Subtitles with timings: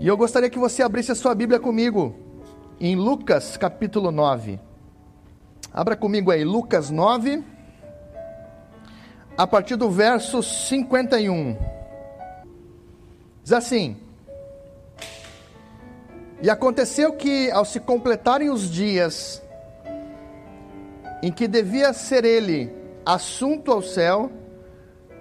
[0.00, 2.14] E eu gostaria que você abrisse a sua Bíblia comigo
[2.78, 4.60] em Lucas capítulo 9.
[5.72, 7.42] Abra comigo aí, Lucas 9,
[9.36, 11.58] a partir do verso 51.
[13.42, 13.96] Diz assim:
[16.40, 19.42] E aconteceu que, ao se completarem os dias
[21.20, 22.72] em que devia ser ele
[23.04, 24.30] assunto ao céu,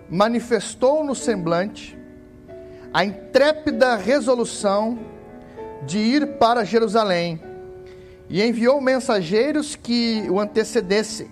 [0.07, 1.97] manifestou no semblante
[2.97, 4.97] a intrépida resolução
[5.85, 7.39] de ir para Jerusalém
[8.27, 11.27] e enviou mensageiros que o antecedessem.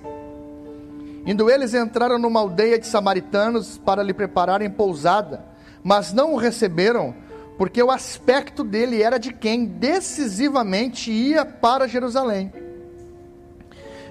[1.26, 5.44] Indo eles entraram numa aldeia de samaritanos para lhe prepararem pousada,
[5.84, 7.16] mas não o receberam,
[7.58, 12.54] porque o aspecto dele era de quem decisivamente ia para Jerusalém.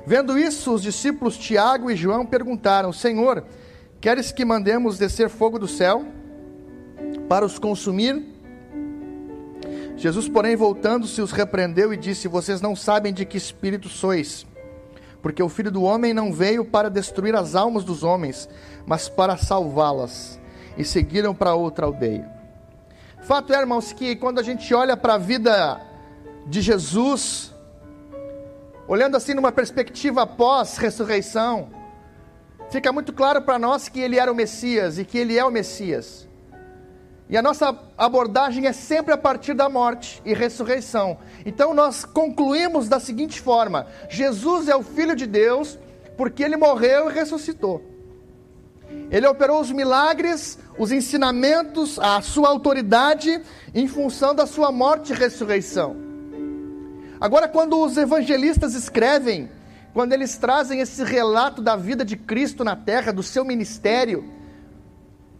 [0.04, 3.44] Vendo isso, os discípulos Tiago e João perguntaram: Senhor,
[4.00, 6.04] queres que mandemos descer fogo do céu
[7.28, 8.34] para os consumir?
[9.96, 14.46] Jesus, porém, voltando-se, os repreendeu e disse: Vocês não sabem de que espírito sois,
[15.22, 18.48] porque o filho do homem não veio para destruir as almas dos homens,
[18.86, 20.40] mas para salvá-las.
[20.76, 22.28] E seguiram para outra aldeia.
[23.22, 25.80] Fato é, irmãos, que quando a gente olha para a vida
[26.46, 27.54] de Jesus,
[28.86, 31.70] olhando assim numa perspectiva pós-ressurreição,
[32.70, 35.50] fica muito claro para nós que ele era o Messias e que ele é o
[35.50, 36.28] Messias.
[37.28, 41.18] E a nossa abordagem é sempre a partir da morte e ressurreição.
[41.46, 45.78] Então nós concluímos da seguinte forma: Jesus é o Filho de Deus
[46.16, 47.82] porque ele morreu e ressuscitou.
[49.10, 53.40] Ele operou os milagres, os ensinamentos, a sua autoridade
[53.74, 55.96] em função da sua morte e ressurreição.
[57.20, 59.48] Agora, quando os evangelistas escrevem,
[59.92, 64.24] quando eles trazem esse relato da vida de Cristo na terra, do seu ministério,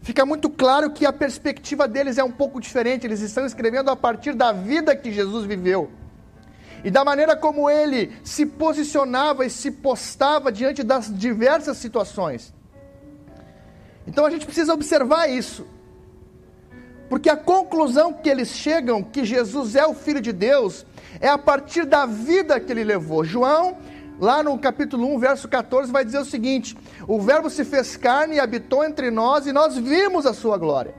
[0.05, 3.05] fica muito claro que a perspectiva deles é um pouco diferente.
[3.05, 5.89] Eles estão escrevendo a partir da vida que Jesus viveu
[6.83, 12.53] e da maneira como ele se posicionava e se postava diante das diversas situações.
[14.05, 15.65] Então a gente precisa observar isso.
[17.09, 20.85] Porque a conclusão que eles chegam que Jesus é o Filho de Deus
[21.19, 23.23] é a partir da vida que ele levou.
[23.23, 23.79] João,
[24.19, 26.77] lá no capítulo 1, verso 14, vai dizer o seguinte:
[27.07, 30.93] O Verbo se fez carne e habitou entre nós, e nós vimos a sua glória.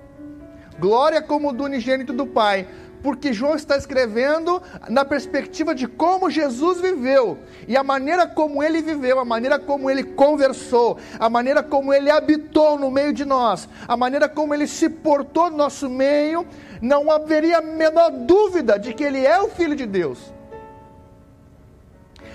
[0.79, 2.69] Glória como do unigênito do Pai,
[3.03, 8.83] porque João está escrevendo na perspectiva de como Jesus viveu e a maneira como ele
[8.83, 13.69] viveu, a maneira como ele conversou, a maneira como ele habitou no meio de nós,
[13.87, 16.47] a maneira como ele se portou no nosso meio,
[16.81, 20.36] não haveria a menor dúvida de que ele é o Filho de Deus.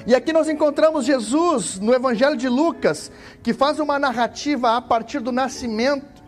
[0.06, 3.12] E aqui nós encontramos Jesus no Evangelho de Lucas,
[3.44, 6.22] que faz uma narrativa a partir do nascimento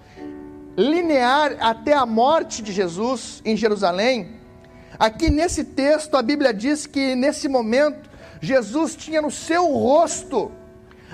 [0.78, 4.40] linear até a morte de Jesus em Jerusalém.
[4.98, 8.10] Aqui nesse texto, a Bíblia diz que nesse momento,
[8.42, 10.52] Jesus tinha no seu rosto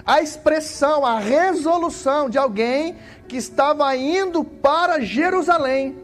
[0.06, 5.96] a expressão, a resolução de alguém que estava indo para Jerusalém.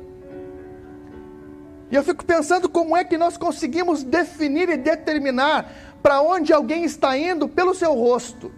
[1.92, 6.84] E eu fico pensando como é que nós conseguimos definir e determinar para onde alguém
[6.84, 8.52] está indo pelo seu rosto.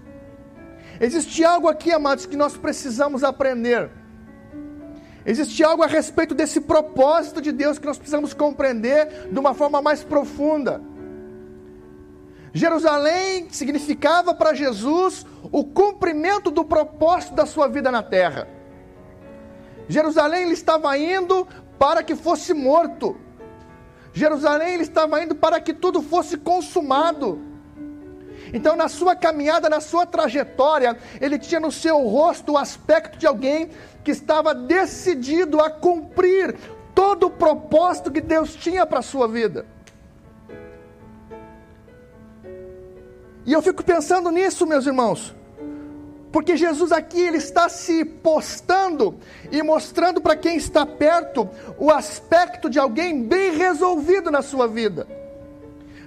[0.99, 3.89] Existe algo aqui, amados, que nós precisamos aprender.
[5.25, 9.81] Existe algo a respeito desse propósito de Deus que nós precisamos compreender de uma forma
[9.81, 10.81] mais profunda.
[12.51, 18.45] Jerusalém significava para Jesus o cumprimento do propósito da sua vida na terra.
[19.87, 21.47] Jerusalém ele estava indo
[21.79, 23.15] para que fosse morto.
[24.17, 27.39] Jerusalém ele estava indo para que tudo fosse consumado.
[28.51, 33.27] Então, na sua caminhada, na sua trajetória, ele tinha no seu rosto o aspecto de
[33.27, 33.69] alguém
[34.03, 36.55] que estava decidido a cumprir
[36.95, 39.65] todo o propósito que Deus tinha para a sua vida.
[43.45, 45.36] E eu fico pensando nisso, meus irmãos.
[46.31, 49.17] Porque Jesus aqui ele está se postando
[49.51, 55.07] e mostrando para quem está perto o aspecto de alguém bem resolvido na sua vida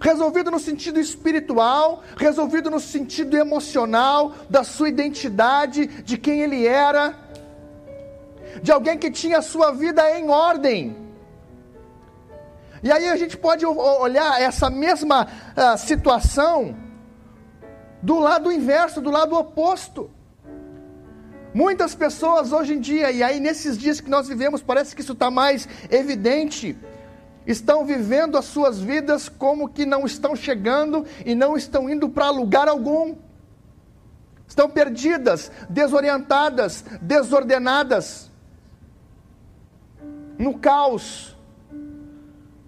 [0.00, 7.14] resolvido no sentido espiritual, resolvido no sentido emocional, da sua identidade, de quem ele era,
[8.62, 10.96] de alguém que tinha a sua vida em ordem.
[12.82, 16.74] E aí a gente pode olhar essa mesma uh, situação
[18.02, 20.10] do lado inverso, do lado oposto.
[21.52, 25.12] Muitas pessoas hoje em dia, e aí nesses dias que nós vivemos, parece que isso
[25.12, 26.76] está mais evidente
[27.46, 32.30] estão vivendo as suas vidas como que não estão chegando e não estão indo para
[32.30, 33.16] lugar algum.
[34.46, 38.30] Estão perdidas, desorientadas, desordenadas,
[40.38, 41.36] no caos.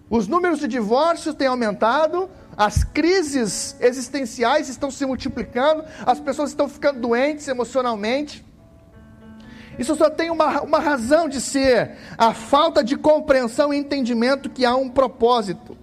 [0.09, 6.69] Os números de divórcios têm aumentado, as crises existenciais estão se multiplicando, as pessoas estão
[6.69, 8.45] ficando doentes emocionalmente.
[9.77, 14.65] Isso só tem uma, uma razão de ser: a falta de compreensão e entendimento que
[14.65, 15.77] há um propósito.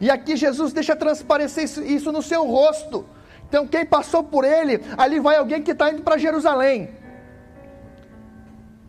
[0.00, 3.06] E aqui Jesus deixa transparecer isso, isso no seu rosto.
[3.48, 6.90] Então, quem passou por ele, ali vai alguém que está indo para Jerusalém.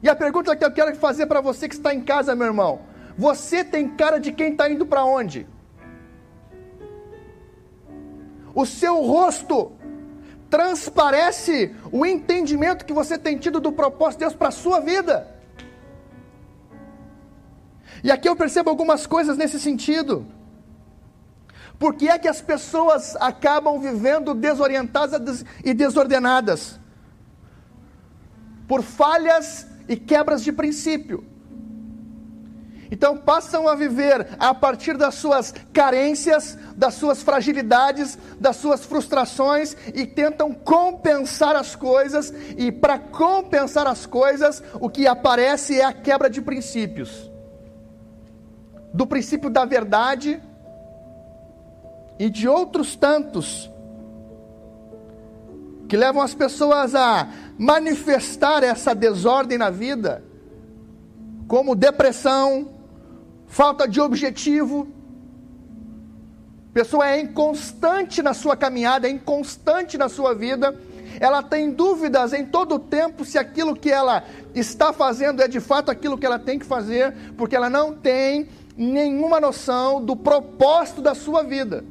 [0.02, 2.82] E a pergunta que eu quero fazer para você que está em casa, meu irmão:
[3.18, 5.48] você tem cara de quem está indo para onde?
[8.54, 9.72] O seu rosto
[10.50, 15.36] transparece o entendimento que você tem tido do propósito de Deus para a sua vida.
[18.04, 20.26] E aqui eu percebo algumas coisas nesse sentido.
[21.80, 26.80] Por que é que as pessoas acabam vivendo desorientadas e desordenadas?
[28.68, 31.24] Por falhas e quebras de princípio.
[32.92, 39.75] Então passam a viver a partir das suas carências, das suas fragilidades, das suas frustrações
[39.94, 45.94] e tentam compensar as coisas, e para compensar as coisas, o que aparece é a
[45.94, 47.30] quebra de princípios.
[48.94, 50.42] Do princípio da verdade
[52.18, 53.69] e de outros tantos
[55.88, 60.24] que levam as pessoas a manifestar essa desordem na vida,
[61.48, 62.77] como depressão,
[63.48, 64.88] falta de objetivo.
[66.70, 70.80] A pessoa é inconstante na sua caminhada, é inconstante na sua vida.
[71.20, 74.24] Ela tem dúvidas em todo o tempo se aquilo que ela
[74.54, 78.48] está fazendo é de fato aquilo que ela tem que fazer, porque ela não tem
[78.78, 81.84] nenhuma noção do propósito da sua vida.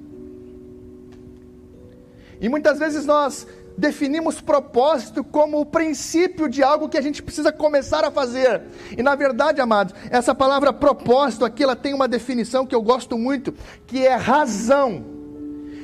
[2.41, 7.52] E muitas vezes nós definimos propósito como o princípio de algo que a gente precisa
[7.52, 8.62] começar a fazer.
[8.96, 13.19] E na verdade, amados, essa palavra propósito aqui, ela tem uma definição que eu gosto
[13.19, 13.55] muito,
[13.87, 15.05] que é razão.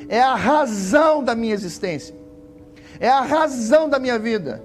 [0.08, 2.14] É a razão da minha existência.
[2.98, 4.62] É a razão da minha vida.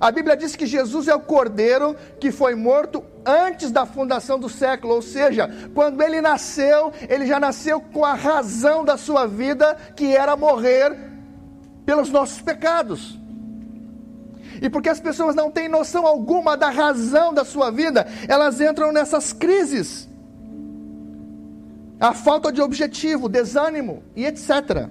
[0.00, 4.48] A Bíblia diz que Jesus é o cordeiro que foi morto antes da fundação do
[4.48, 9.76] século, ou seja, quando ele nasceu, ele já nasceu com a razão da sua vida,
[9.96, 11.09] que era morrer
[11.90, 13.18] pelos nossos pecados.
[14.62, 18.92] E porque as pessoas não têm noção alguma da razão da sua vida, elas entram
[18.92, 20.08] nessas crises.
[21.98, 24.88] A falta de objetivo, desânimo e etc.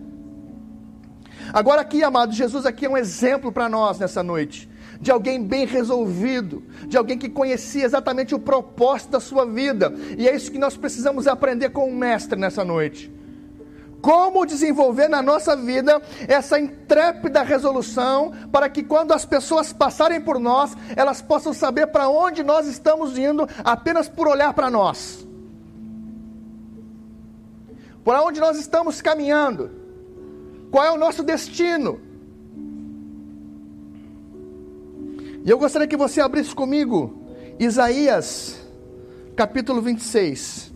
[1.53, 4.69] Agora aqui, amado, Jesus aqui é um exemplo para nós nessa noite.
[4.99, 10.27] De alguém bem resolvido, de alguém que conhecia exatamente o propósito da sua vida, e
[10.27, 13.18] é isso que nós precisamos aprender com o Mestre nessa noite
[14.01, 20.39] como desenvolver na nossa vida essa intrépida resolução para que quando as pessoas passarem por
[20.39, 25.27] nós, elas possam saber para onde nós estamos indo apenas por olhar para nós.
[28.03, 29.69] Por onde nós estamos caminhando?
[30.71, 31.99] Qual é o nosso destino?
[35.45, 37.27] E eu gostaria que você abrisse comigo
[37.59, 38.59] Isaías,
[39.35, 40.68] capítulo 26.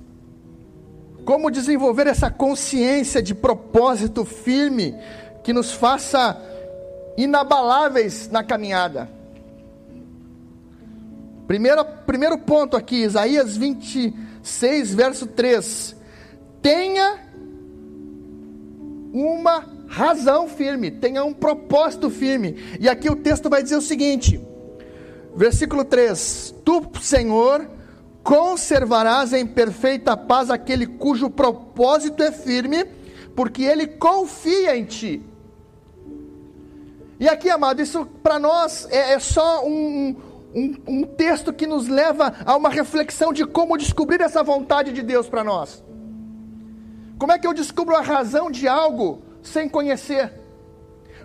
[1.26, 4.96] Como desenvolver essa consciência de propósito firme
[5.44, 6.40] que nos faça
[7.18, 9.10] inabaláveis na caminhada?
[11.48, 15.96] Primeiro, primeiro ponto aqui, Isaías 26, verso 3.
[16.62, 17.20] Tenha
[19.14, 22.58] uma razão firme, tenha um propósito firme.
[22.80, 24.42] E aqui o texto vai dizer o seguinte,
[25.36, 27.70] versículo 3: Tu, Senhor,
[28.24, 32.86] conservarás em perfeita paz aquele cujo propósito é firme,
[33.36, 35.22] porque ele confia em ti.
[37.20, 40.16] E aqui, amado, isso para nós é, é só um,
[40.54, 45.02] um, um texto que nos leva a uma reflexão de como descobrir essa vontade de
[45.02, 45.84] Deus para nós.
[47.18, 50.43] Como é que eu descubro a razão de algo sem conhecer?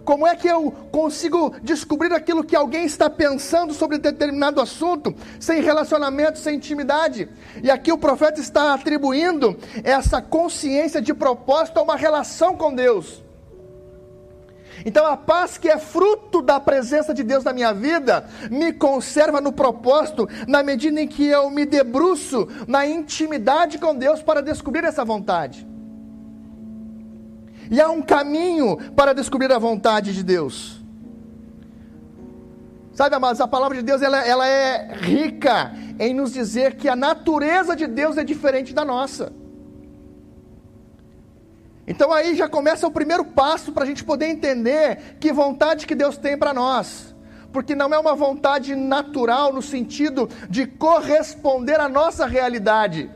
[0.08, 5.60] Como é que eu consigo descobrir aquilo que alguém está pensando sobre determinado assunto, sem
[5.60, 7.28] relacionamento, sem intimidade?
[7.62, 13.22] E aqui o profeta está atribuindo essa consciência de propósito a uma relação com Deus.
[14.86, 19.42] Então a paz que é fruto da presença de Deus na minha vida, me conserva
[19.42, 24.84] no propósito, na medida em que eu me debruço na intimidade com Deus para descobrir
[24.84, 25.68] essa vontade.
[27.70, 30.78] E há um caminho para descobrir a vontade de Deus.
[32.92, 36.96] Sabe, amados, a palavra de Deus ela, ela é rica em nos dizer que a
[36.96, 39.32] natureza de Deus é diferente da nossa.
[41.86, 45.94] Então aí já começa o primeiro passo para a gente poder entender que vontade que
[45.94, 47.14] Deus tem para nós.
[47.52, 53.10] Porque não é uma vontade natural no sentido de corresponder à nossa realidade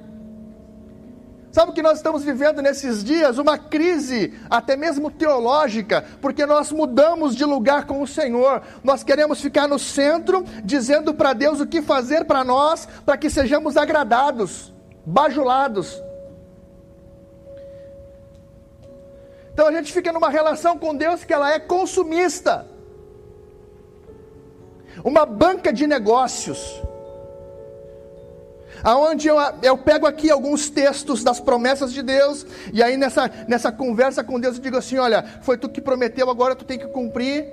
[1.52, 3.36] Sabe o que nós estamos vivendo nesses dias?
[3.36, 8.62] Uma crise, até mesmo teológica, porque nós mudamos de lugar com o Senhor.
[8.82, 13.28] Nós queremos ficar no centro, dizendo para Deus o que fazer para nós, para que
[13.28, 14.72] sejamos agradados,
[15.04, 16.02] bajulados.
[19.52, 22.66] Então a gente fica numa relação com Deus que ela é consumista.
[25.04, 26.82] Uma banca de negócios
[28.82, 33.70] aonde eu, eu pego aqui alguns textos das promessas de Deus, e aí nessa, nessa
[33.70, 36.86] conversa com Deus eu digo assim: olha, foi tu que prometeu, agora tu tem que
[36.86, 37.46] cumprir,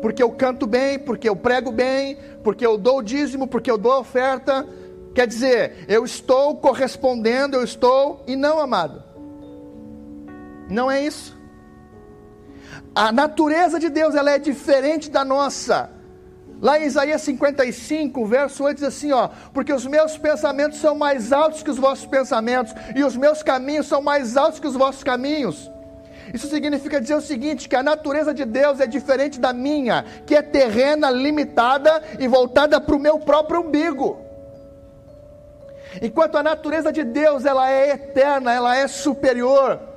[0.00, 3.78] porque eu canto bem, porque eu prego bem, porque eu dou o dízimo, porque eu
[3.78, 4.66] dou a oferta.
[5.14, 9.02] Quer dizer, eu estou correspondendo, eu estou, e não, amado,
[10.68, 11.36] não é isso.
[12.94, 15.90] A natureza de Deus ela é diferente da nossa.
[16.62, 21.32] Lá em Isaías 55, verso 8 diz assim, ó: "Porque os meus pensamentos são mais
[21.32, 25.02] altos que os vossos pensamentos, e os meus caminhos são mais altos que os vossos
[25.02, 25.68] caminhos."
[26.32, 30.36] Isso significa dizer o seguinte: que a natureza de Deus é diferente da minha, que
[30.36, 34.20] é terrena, limitada e voltada para o meu próprio umbigo.
[36.00, 39.91] Enquanto a natureza de Deus ela é eterna, ela é superior.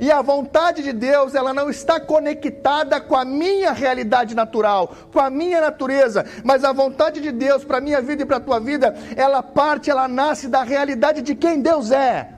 [0.00, 5.20] E a vontade de Deus, ela não está conectada com a minha realidade natural, com
[5.20, 8.40] a minha natureza, mas a vontade de Deus para a minha vida e para a
[8.40, 12.32] tua vida, ela parte, ela nasce da realidade de quem Deus é.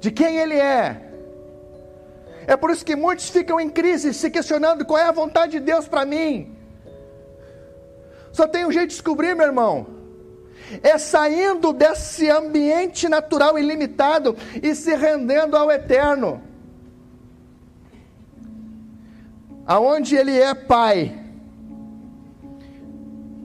[0.00, 1.08] De quem Ele é.
[2.46, 5.60] É por isso que muitos ficam em crise, se questionando qual é a vontade de
[5.60, 6.56] Deus para mim.
[8.32, 10.01] Só tem um jeito de descobrir, meu irmão
[10.82, 16.40] é saindo desse ambiente natural ilimitado e se rendendo ao eterno.
[19.66, 21.18] Aonde ele é pai.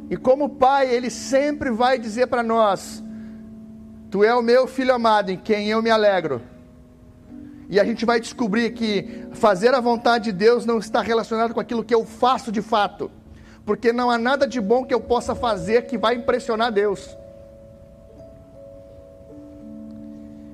[0.09, 3.03] E como pai, ele sempre vai dizer para nós:
[4.09, 6.41] Tu é o meu filho amado, em quem eu me alegro.
[7.69, 11.59] E a gente vai descobrir que fazer a vontade de Deus não está relacionado com
[11.59, 13.11] aquilo que eu faço de fato
[13.67, 17.17] porque não há nada de bom que eu possa fazer que vai impressionar Deus.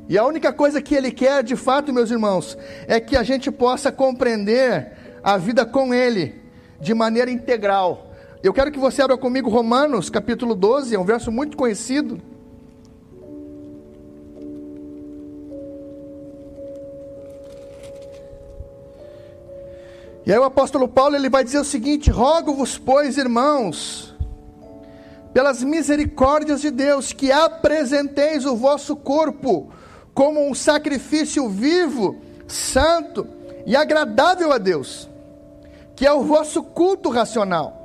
[0.10, 3.52] E a única coisa que Ele quer, de fato, meus irmãos, é que a gente
[3.52, 4.94] possa compreender
[5.24, 6.42] a vida com Ele
[6.82, 8.12] de maneira integral.
[8.42, 12.20] Eu quero que você abra comigo Romanos, capítulo 12, é um verso muito conhecido.
[20.26, 24.16] E aí o apóstolo Paulo ele vai dizer o seguinte: Rogo-vos, pois, irmãos,
[25.34, 29.72] pelas misericórdias de Deus, que apresenteis o vosso corpo
[30.14, 33.28] como um sacrifício vivo, santo
[33.66, 35.10] e agradável a Deus,
[35.96, 37.82] que é o vosso culto racional.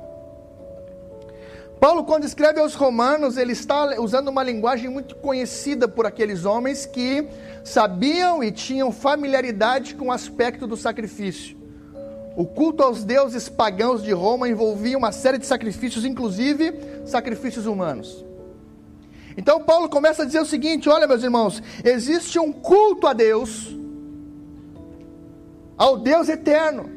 [1.79, 6.85] Paulo, quando escreve aos Romanos, ele está usando uma linguagem muito conhecida por aqueles homens
[6.85, 7.27] que
[7.63, 11.58] sabiam e tinham familiaridade com o aspecto do sacrifício.
[12.39, 16.73] O culto aos deuses pagãos de Roma envolvia uma série de sacrifícios, inclusive
[17.05, 18.25] sacrifícios humanos.
[19.35, 23.75] Então Paulo começa a dizer o seguinte: olha, meus irmãos, existe um culto a Deus,
[25.77, 26.89] ao Deus eterno,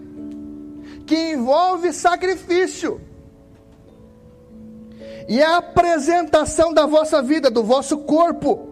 [1.04, 3.00] que envolve sacrifício.
[5.28, 8.68] E é a apresentação da vossa vida, do vosso corpo,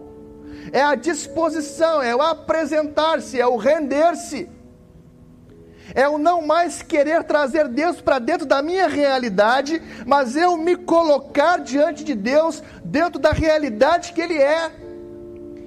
[0.71, 4.60] é a disposição, é o apresentar-se, é o render-se
[5.93, 10.75] é o não mais querer trazer Deus para dentro da minha realidade, mas eu me
[10.75, 14.71] colocar diante de Deus, dentro da realidade que Ele é.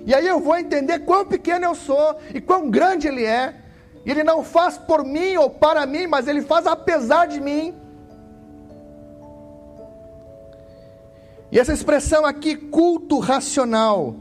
[0.06, 3.54] E aí eu vou entender quão pequeno eu sou e quão grande Ele é.
[4.04, 7.74] Ele não faz por mim ou para mim, mas Ele faz apesar de mim.
[11.50, 14.16] E essa expressão aqui, culto racional,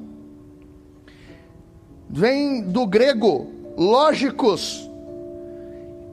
[2.09, 4.89] vem do grego lógicos,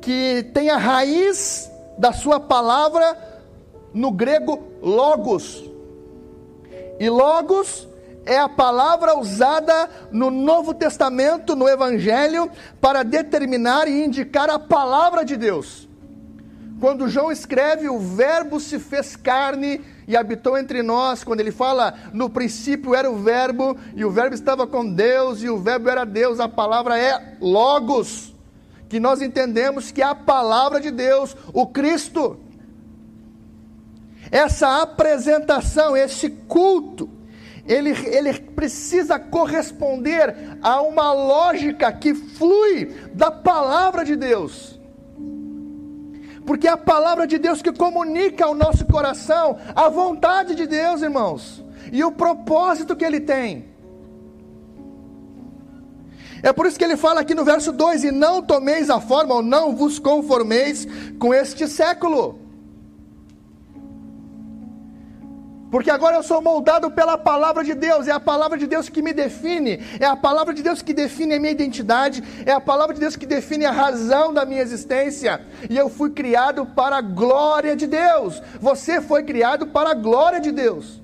[0.01, 3.17] que tem a raiz da sua palavra
[3.93, 5.65] no grego logos.
[6.99, 7.87] E logos
[8.25, 15.25] é a palavra usada no Novo Testamento, no Evangelho, para determinar e indicar a palavra
[15.25, 15.89] de Deus.
[16.81, 21.95] Quando João escreve, o Verbo se fez carne e habitou entre nós, quando ele fala,
[22.13, 26.05] no princípio era o Verbo, e o Verbo estava com Deus, e o Verbo era
[26.05, 28.30] Deus, a palavra é Logos
[28.91, 32.41] que nós entendemos que a palavra de Deus, o Cristo.
[34.33, 37.09] Essa apresentação, esse culto,
[37.65, 44.79] ele, ele precisa corresponder a uma lógica que flui da palavra de Deus.
[46.45, 51.01] Porque é a palavra de Deus que comunica ao nosso coração a vontade de Deus,
[51.01, 51.65] irmãos.
[51.93, 53.70] e o propósito que ele tem.
[56.43, 59.35] É por isso que ele fala aqui no verso 2: E não tomeis a forma,
[59.35, 60.87] ou não vos conformeis
[61.19, 62.39] com este século.
[65.71, 69.01] Porque agora eu sou moldado pela palavra de Deus, é a palavra de Deus que
[69.01, 72.93] me define, é a palavra de Deus que define a minha identidade, é a palavra
[72.93, 75.41] de Deus que define a razão da minha existência.
[75.69, 78.43] E eu fui criado para a glória de Deus.
[78.61, 81.00] Você foi criado para a glória de Deus.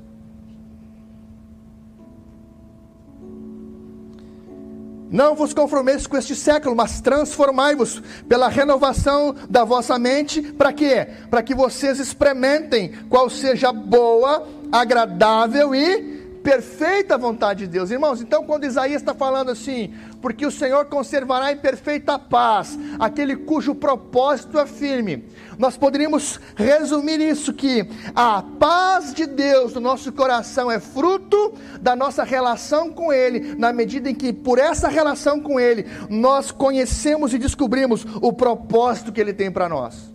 [5.11, 11.07] Não vos conformeis com este século, mas transformai-vos pela renovação da vossa mente, para quê?
[11.31, 16.16] Para que vocês experimentem qual seja boa, agradável e
[16.47, 17.91] perfeita vontade de Deus.
[17.91, 23.35] Irmãos, então quando Isaías está falando assim, porque o Senhor conservará em perfeita paz aquele
[23.35, 25.25] cujo propósito é firme,
[25.59, 31.97] nós poderíamos resumir isso que a paz de Deus no nosso coração é fruto da
[31.97, 37.35] nossa relação com Ele, na medida em que por essa relação com Ele nós conhecemos
[37.35, 40.15] e descobrimos o propósito que Ele tem para nós.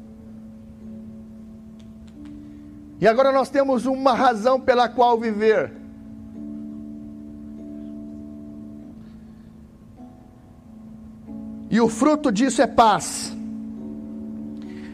[3.01, 5.80] E agora nós temos uma razão pela qual viver.
[11.71, 13.31] E o fruto disso é paz.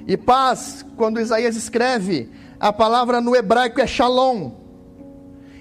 [0.07, 4.51] E paz, quando Isaías escreve, a palavra no hebraico é shalom.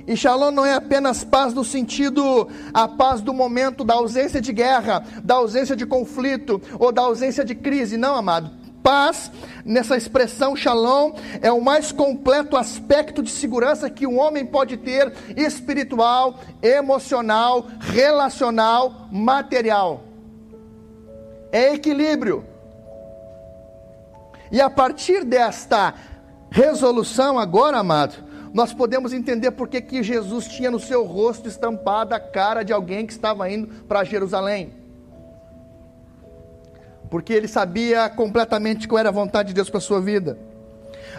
[0.06, 4.52] E shalom não é apenas paz no sentido a paz do momento da ausência de
[4.52, 9.32] guerra, da ausência de conflito ou da ausência de crise, não, amado paz,
[9.64, 11.11] nessa expressão shalom,
[11.42, 19.08] é o mais completo aspecto de segurança que um homem pode ter espiritual, emocional, relacional,
[19.11, 20.05] material.
[21.56, 22.44] É equilíbrio.
[24.50, 25.94] E a partir desta
[26.50, 28.14] resolução, agora, amado,
[28.52, 32.72] nós podemos entender por que, que Jesus tinha no seu rosto estampada a cara de
[32.72, 34.86] alguém que estava indo para Jerusalém
[37.10, 40.38] porque ele sabia completamente qual era a vontade de Deus para a sua vida.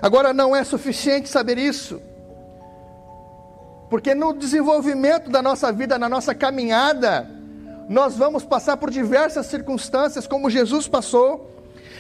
[0.02, 2.02] Agora, não é suficiente saber isso,
[3.90, 7.30] porque no desenvolvimento da nossa vida, na nossa caminhada,
[7.90, 11.54] nós vamos passar por diversas circunstâncias, como Jesus passou.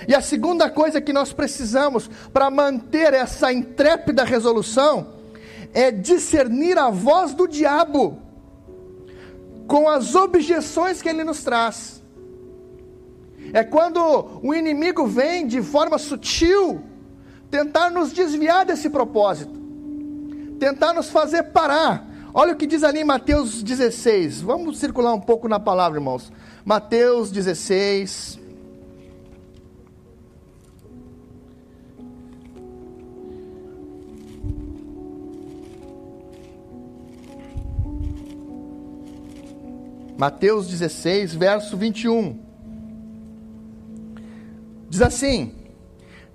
[0.08, 5.16] E a segunda coisa que nós precisamos para manter essa intrépida resolução
[5.74, 8.22] é discernir a voz do diabo
[9.68, 12.02] com as objeções que ele nos traz.
[13.54, 16.82] É quando o inimigo vem de forma sutil
[17.50, 19.54] tentar nos desviar desse propósito,
[20.60, 22.07] tentar nos fazer parar.
[22.40, 24.42] Olha o que diz ali em Mateus 16.
[24.42, 26.32] Vamos circular um pouco na palavra, irmãos.
[26.64, 28.40] Mateus 16.
[40.16, 42.40] Mateus 16, verso 21.
[44.88, 45.56] Diz assim: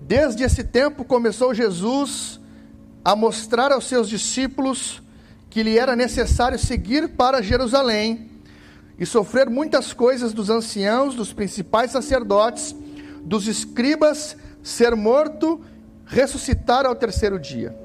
[0.00, 2.40] Desde esse tempo começou Jesus
[3.04, 5.00] a mostrar aos seus discípulos
[5.52, 8.30] que lhe era necessário seguir para Jerusalém
[8.98, 12.74] e sofrer muitas coisas dos anciãos, dos principais sacerdotes,
[13.22, 15.60] dos escribas, ser morto,
[16.06, 17.76] ressuscitar ao terceiro dia.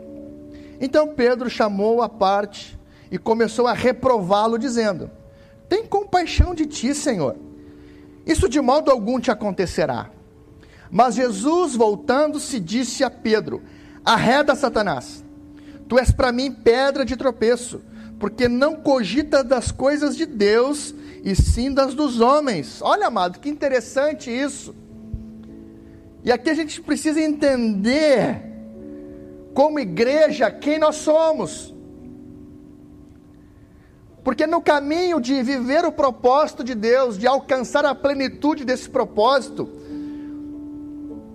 [0.80, 2.80] Então Pedro chamou a parte
[3.12, 5.12] e começou a reprová-lo, dizendo:
[5.68, 7.36] Tem compaixão de ti, Senhor.
[8.26, 10.10] Isso de modo algum te acontecerá.
[10.90, 13.62] Mas Jesus, voltando-se, disse a Pedro:
[14.06, 15.22] Arreda, Satanás,
[15.88, 17.82] tu és para mim pedra de tropeço,
[18.20, 22.82] porque não cogita das coisas de Deus, e sim das dos homens.
[22.82, 24.76] Olha, amado, que interessante isso.
[26.24, 28.42] E aqui a gente precisa entender,
[29.54, 31.74] como igreja, quem nós somos.
[34.24, 39.70] Porque no caminho de viver o propósito de Deus, de alcançar a plenitude desse propósito,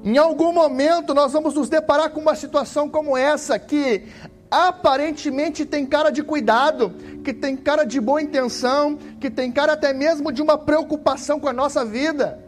[0.05, 4.05] em algum momento nós vamos nos deparar com uma situação como essa, que
[4.53, 6.91] aparentemente tem cara de cuidado,
[7.25, 11.49] que tem cara de boa intenção, que tem cara até mesmo de uma preocupação com
[11.49, 12.39] a nossa vida,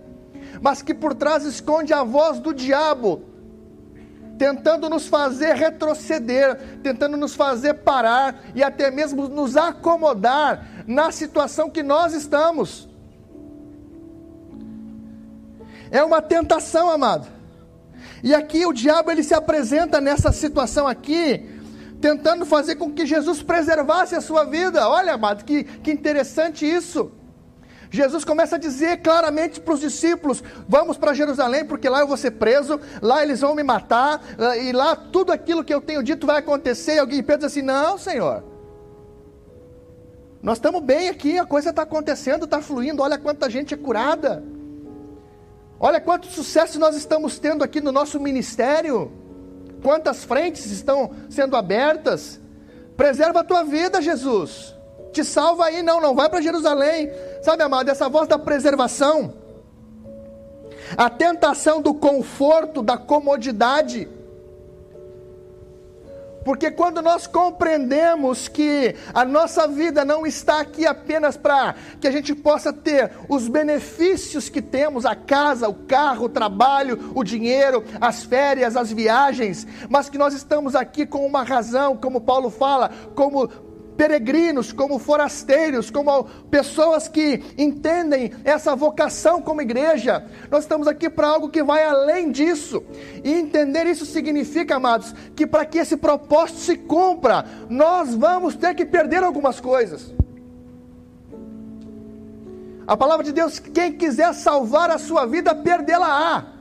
[0.61, 3.23] mas que por trás esconde a voz do diabo,
[4.37, 11.71] tentando nos fazer retroceder, tentando nos fazer parar e até mesmo nos acomodar na situação
[11.71, 12.87] que nós estamos.
[15.91, 17.29] É uma tentação, amado.
[18.23, 21.54] E aqui o diabo ele se apresenta nessa situação aqui,
[22.05, 24.87] tentando fazer com que Jesus preservasse a sua vida.
[24.87, 27.11] Olha, amado, que, que interessante isso.
[27.91, 32.19] Jesus começa a dizer claramente para os discípulos: Vamos para Jerusalém, porque lá eu vou
[32.19, 34.21] ser preso, lá eles vão me matar,
[34.61, 36.97] e lá tudo aquilo que eu tenho dito vai acontecer.
[36.97, 38.45] E alguém Pedro diz assim: Não, Senhor,
[40.43, 44.45] Nós estamos bem aqui, a coisa está acontecendo, está fluindo, olha quanta gente é curada.
[45.81, 49.24] Olha quanto sucesso nós estamos tendo aqui no nosso ministério.
[49.85, 52.41] Quantas frentes estão sendo abertas.
[52.97, 54.75] Preserva a tua vida, Jesus.
[55.13, 57.11] Te salva aí, não, não vai para Jerusalém.
[57.43, 59.35] Sabe, amado, essa voz da preservação,
[60.97, 64.09] a tentação do conforto, da comodidade,
[66.45, 72.11] porque quando nós compreendemos que a nossa vida não está aqui apenas para que a
[72.11, 77.83] gente possa ter os benefícios que temos, a casa, o carro, o trabalho, o dinheiro,
[78.01, 82.91] as férias, as viagens, mas que nós estamos aqui com uma razão, como Paulo fala,
[83.15, 83.49] como
[83.97, 90.25] peregrinos, como forasteiros, como pessoas que entendem essa vocação como igreja.
[90.51, 92.83] Nós estamos aqui para algo que vai além disso.
[93.23, 98.75] E entender isso significa, amados, que para que esse propósito se cumpra, nós vamos ter
[98.75, 100.15] que perder algumas coisas.
[102.87, 106.54] A palavra de Deus, quem quiser salvar a sua vida, perdê-la-á.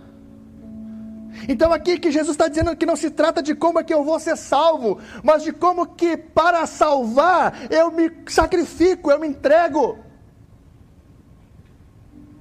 [1.48, 4.04] Então aqui que Jesus está dizendo que não se trata de como é que eu
[4.04, 10.00] vou ser salvo, mas de como que para salvar eu me sacrifico, eu me entrego.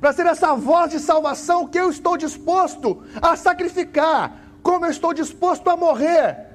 [0.01, 5.15] Para ser essa voz de salvação que eu estou disposto a sacrificar, como eu estou
[5.15, 6.53] disposto a morrer.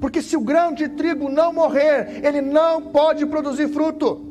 [0.00, 4.26] Porque se o grão de trigo não morrer, ele não pode produzir fruto.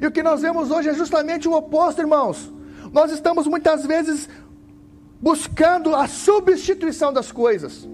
[0.00, 2.52] E o que nós vemos hoje é justamente o oposto, irmãos.
[2.92, 4.28] Nós estamos muitas vezes
[5.20, 7.88] buscando a substituição das coisas.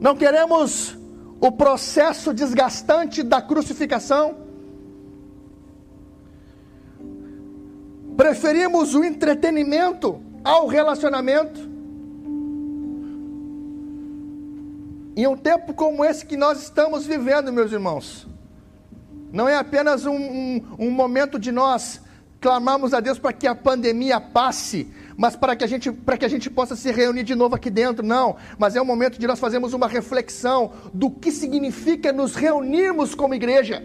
[0.00, 0.96] Não queremos
[1.40, 4.36] o processo desgastante da crucificação.
[8.16, 11.68] Preferimos o entretenimento ao relacionamento.
[15.16, 18.26] Em um tempo como esse que nós estamos vivendo, meus irmãos,
[19.32, 22.00] não é apenas um, um, um momento de nós
[22.40, 26.24] clamamos a Deus para que a pandemia passe, mas para que, a gente, para que
[26.24, 28.36] a gente possa se reunir de novo aqui dentro, não.
[28.56, 33.34] Mas é o momento de nós fazermos uma reflexão do que significa nos reunirmos como
[33.34, 33.82] igreja.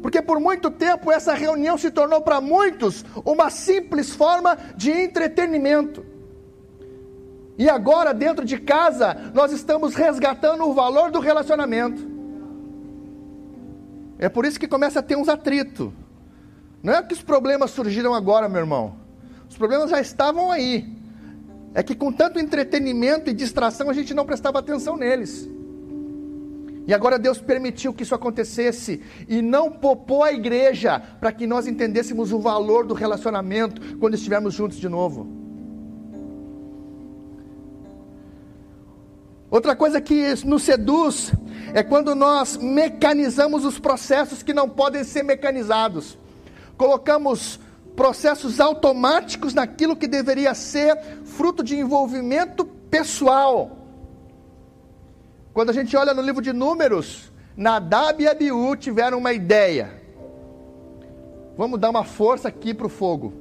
[0.00, 6.06] Porque por muito tempo essa reunião se tornou para muitos uma simples forma de entretenimento.
[7.58, 12.15] E agora, dentro de casa, nós estamos resgatando o valor do relacionamento.
[14.18, 15.90] É por isso que começa a ter uns atritos.
[16.82, 18.96] Não é que os problemas surgiram agora, meu irmão.
[19.48, 20.96] Os problemas já estavam aí.
[21.74, 25.48] É que com tanto entretenimento e distração a gente não prestava atenção neles.
[26.86, 31.66] E agora Deus permitiu que isso acontecesse e não popou a igreja para que nós
[31.66, 35.45] entendêssemos o valor do relacionamento quando estivermos juntos de novo.
[39.50, 41.32] Outra coisa que nos seduz
[41.72, 46.18] é quando nós mecanizamos os processos que não podem ser mecanizados.
[46.76, 47.60] Colocamos
[47.94, 53.78] processos automáticos naquilo que deveria ser fruto de envolvimento pessoal.
[55.54, 60.02] Quando a gente olha no livro de Números, Nadab e Abiú tiveram uma ideia.
[61.56, 63.32] Vamos dar uma força aqui para o fogo.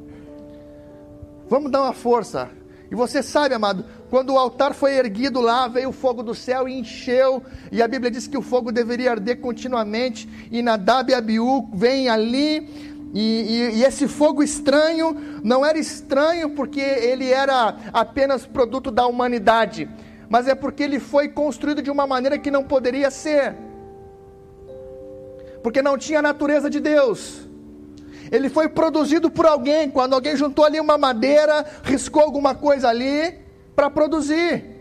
[1.49, 2.49] Vamos dar uma força.
[2.89, 6.67] E você sabe, amado, quando o altar foi erguido lá, veio o fogo do céu
[6.69, 11.15] e encheu, e a Bíblia diz que o fogo deveria arder continuamente, e Nadab e
[11.15, 17.77] Abiú vêm ali, e, e, e, esse fogo estranho não era estranho porque ele era
[17.93, 19.89] apenas produto da humanidade,
[20.29, 23.55] mas é porque ele foi construído de uma maneira que não poderia ser,
[25.63, 27.47] porque não tinha a natureza de Deus.
[28.31, 33.44] Ele foi produzido por alguém, quando alguém juntou ali uma madeira, riscou alguma coisa ali
[33.75, 34.75] para produzir.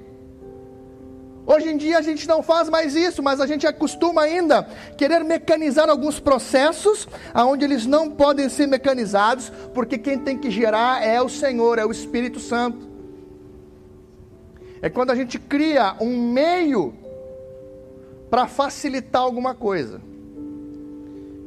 [1.46, 4.62] Hoje em dia a gente não faz mais isso, mas a gente acostuma ainda
[4.96, 11.04] querer mecanizar alguns processos aonde eles não podem ser mecanizados, porque quem tem que gerar
[11.04, 12.88] é o Senhor, é o Espírito Santo.
[14.80, 16.94] É quando a gente cria um meio
[18.30, 20.00] para facilitar alguma coisa,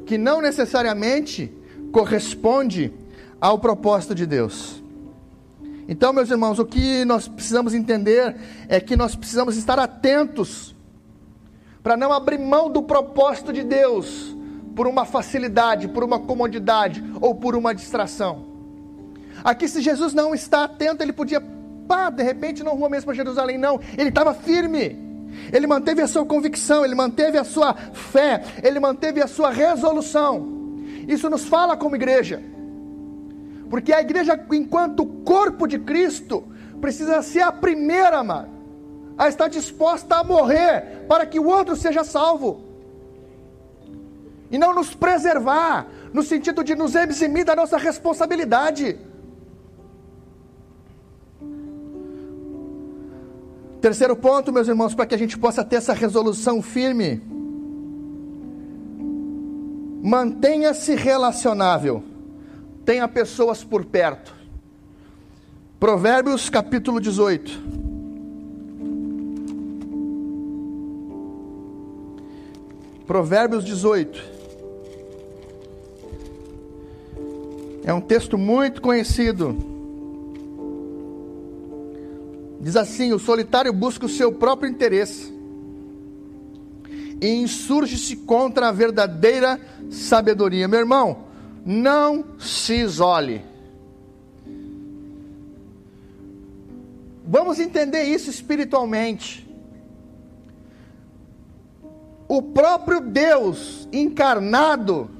[0.06, 1.52] que não necessariamente
[1.92, 2.92] corresponde
[3.40, 4.77] ao propósito de Deus.
[5.88, 8.36] Então, meus irmãos, o que nós precisamos entender
[8.68, 10.76] é que nós precisamos estar atentos
[11.82, 14.36] para não abrir mão do propósito de Deus
[14.76, 18.46] por uma facilidade, por uma comodidade ou por uma distração.
[19.42, 21.40] Aqui, se Jesus não está atento, ele podia,
[21.88, 23.80] pá, de repente não vou mesmo para Jerusalém, não.
[23.96, 25.08] Ele estava firme.
[25.50, 30.58] Ele manteve a sua convicção, ele manteve a sua fé, ele manteve a sua resolução.
[31.06, 32.42] Isso nos fala como igreja.
[33.68, 36.44] Porque a igreja, enquanto corpo de Cristo,
[36.80, 38.22] precisa ser a primeira,
[39.16, 42.62] a estar disposta a morrer para que o outro seja salvo.
[44.50, 48.98] E não nos preservar, no sentido de nos eximir da nossa responsabilidade.
[53.80, 57.22] Terceiro ponto, meus irmãos, para que a gente possa ter essa resolução firme.
[60.02, 62.02] Mantenha-se relacionável.
[62.88, 64.34] Tenha pessoas por perto.
[65.78, 67.60] Provérbios capítulo 18.
[73.06, 74.24] Provérbios 18.
[77.84, 79.54] É um texto muito conhecido.
[82.58, 85.30] Diz assim: O solitário busca o seu próprio interesse
[87.20, 90.66] e insurge-se contra a verdadeira sabedoria.
[90.66, 91.27] Meu irmão,
[91.68, 93.44] não se isole.
[97.26, 99.46] Vamos entender isso espiritualmente.
[102.26, 105.10] O próprio Deus encarnado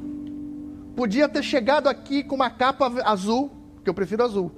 [0.97, 3.51] podia ter chegado aqui com uma capa azul,
[3.85, 4.51] que eu prefiro azul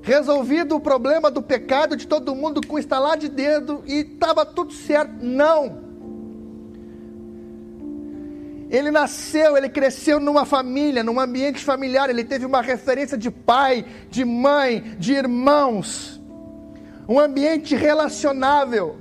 [0.00, 4.72] resolvido o problema do pecado de todo mundo com estalar de dedo e estava tudo
[4.72, 5.12] certo.
[5.20, 5.87] Não.
[8.70, 13.84] Ele nasceu, ele cresceu numa família, num ambiente familiar, ele teve uma referência de pai,
[14.10, 16.20] de mãe, de irmãos,
[17.08, 18.96] um ambiente relacionável.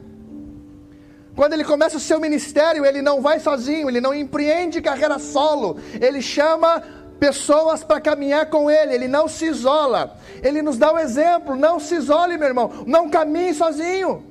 [1.35, 5.77] Quando ele começa o seu ministério, ele não vai sozinho, ele não empreende carreira solo,
[5.99, 6.81] ele chama
[7.19, 11.79] pessoas para caminhar com Ele, Ele não se isola, Ele nos dá o exemplo: não
[11.79, 14.23] se isole, meu irmão, não caminhe sozinho.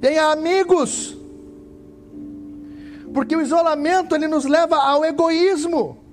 [0.00, 1.16] Tenha amigos,
[3.12, 6.04] porque o isolamento ele nos leva ao egoísmo.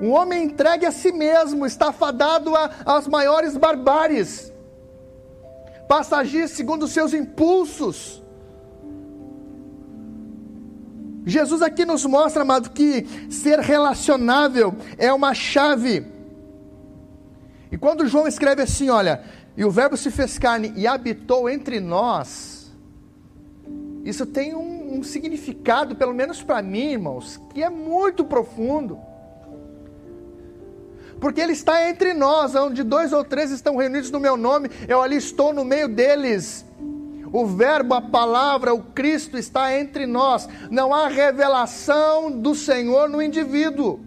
[0.00, 2.52] Um homem entregue a si mesmo está fadado
[2.86, 4.50] às maiores barbáries,
[5.86, 8.20] passa a agir segundo os seus impulsos
[11.24, 16.06] Jesus aqui nos mostra, amado, que ser relacionável é uma chave.
[17.70, 19.22] E quando João escreve assim, olha,
[19.56, 22.59] e o Verbo se fez carne e habitou entre nós,
[24.04, 28.98] isso tem um, um significado, pelo menos para mim, irmãos, que é muito profundo.
[31.20, 35.02] Porque Ele está entre nós, onde dois ou três estão reunidos no meu nome, eu
[35.02, 36.64] ali estou no meio deles.
[37.32, 40.48] O Verbo, a palavra, o Cristo está entre nós.
[40.70, 44.00] Não há revelação do Senhor no indivíduo.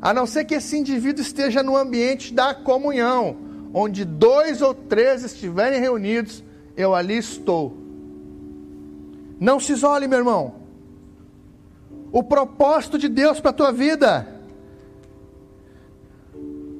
[0.00, 5.24] A não ser que esse indivíduo esteja no ambiente da comunhão, onde dois ou três
[5.24, 6.42] estiverem reunidos,
[6.76, 7.76] eu ali estou.
[9.38, 10.54] Não se isole, meu irmão.
[12.12, 14.26] O propósito de Deus para a tua vida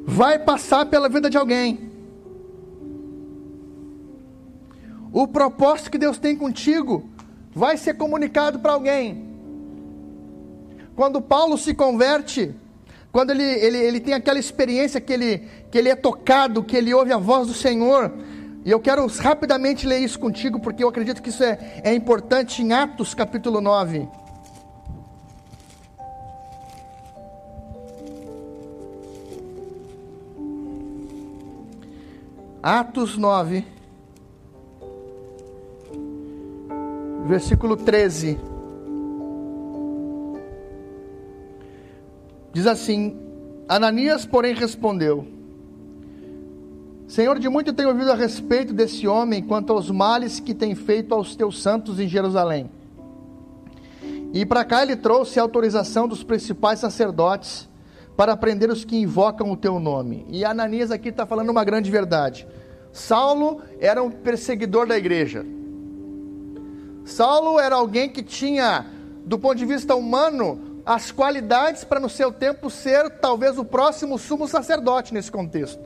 [0.06, 1.90] vai passar pela vida de alguém.
[5.12, 7.08] O propósito que Deus tem contigo
[7.54, 9.26] vai ser comunicado para alguém.
[10.94, 12.54] Quando Paulo se converte,
[13.16, 15.38] quando ele, ele, ele tem aquela experiência que ele,
[15.70, 18.12] que ele é tocado, que ele ouve a voz do Senhor,
[18.62, 22.60] e eu quero rapidamente ler isso contigo, porque eu acredito que isso é, é importante
[22.60, 24.06] em Atos capítulo 9.
[32.62, 33.64] Atos 9,
[37.24, 38.55] versículo 13.
[42.56, 43.14] Diz assim:
[43.68, 45.26] Ananias, porém, respondeu:
[47.06, 51.12] Senhor, de muito tenho ouvido a respeito desse homem quanto aos males que tem feito
[51.12, 52.70] aos teus santos em Jerusalém.
[54.32, 57.68] E para cá ele trouxe a autorização dos principais sacerdotes
[58.16, 60.24] para prender os que invocam o teu nome.
[60.30, 62.48] E Ananias aqui está falando uma grande verdade.
[62.90, 65.44] Saulo era um perseguidor da igreja.
[67.04, 68.86] Saulo era alguém que tinha,
[69.26, 74.16] do ponto de vista humano, as qualidades para no seu tempo ser talvez o próximo
[74.16, 75.80] sumo sacerdote nesse contexto.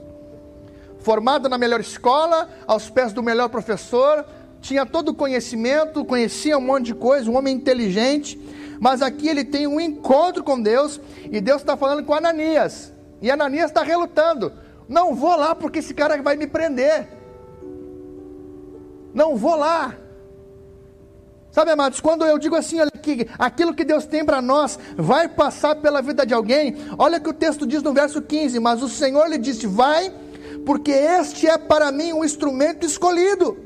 [0.98, 4.26] Formado na melhor escola, aos pés do melhor professor,
[4.60, 8.38] tinha todo o conhecimento, conhecia um monte de coisa, um homem inteligente,
[8.78, 12.92] mas aqui ele tem um encontro com Deus e Deus está falando com Ananias.
[13.22, 14.52] E Ananias está relutando.
[14.86, 17.08] Não vou lá porque esse cara vai me prender.
[19.14, 19.94] Não vou lá.
[21.52, 25.28] Sabe, amados, quando eu digo assim, olha que aquilo que Deus tem para nós vai
[25.28, 28.88] passar pela vida de alguém, olha que o texto diz no verso 15: Mas o
[28.88, 30.12] Senhor lhe disse: Vai,
[30.64, 33.58] porque este é para mim um instrumento escolhido.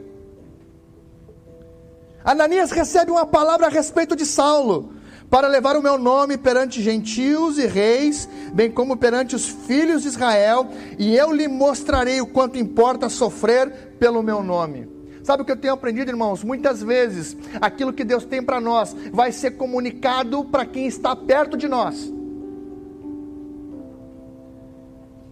[2.25, 4.93] Ananias recebe uma palavra a respeito de Saulo.
[5.29, 10.09] para levar o meu nome perante gentios e reis, bem como perante os filhos de
[10.09, 14.94] Israel, e eu lhe mostrarei o quanto importa sofrer pelo meu nome.
[15.25, 16.45] Sabe o que eu tenho aprendido, irmãos?
[16.45, 21.57] Muitas vezes aquilo que Deus tem para nós vai ser comunicado para quem está perto
[21.57, 22.13] de nós.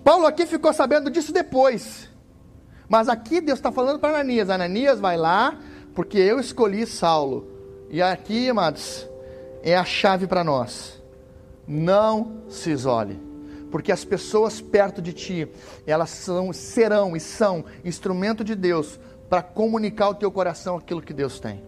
[0.02, 2.08] Paulo aqui ficou sabendo disso depois.
[2.88, 5.58] Mas aqui Deus está falando para Ananias: Ananias, vai lá,
[5.94, 7.46] porque eu escolhi Saulo.
[7.90, 9.06] E aqui, amados,
[9.62, 11.02] é a chave para nós.
[11.68, 13.20] Não se isole,
[13.70, 15.48] porque as pessoas perto de ti,
[15.86, 18.98] elas são, serão e são instrumento de Deus
[19.32, 21.64] para comunicar ao teu coração aquilo que Deus tem.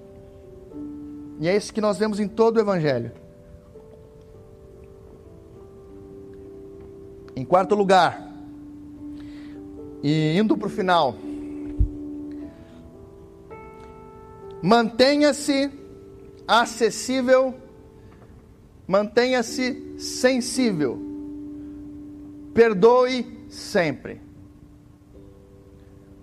[1.40, 3.10] E é isso que nós vemos em todo o Evangelho.
[7.34, 8.30] Em quarto lugar,
[10.02, 11.14] e indo para o final,
[14.62, 15.70] mantenha-se
[16.46, 17.54] acessível
[18.86, 21.00] Mantenha-se sensível.
[22.52, 24.20] Perdoe sempre.